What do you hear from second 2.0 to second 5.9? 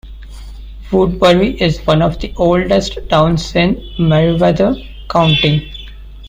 of the oldest towns in Meriwether County.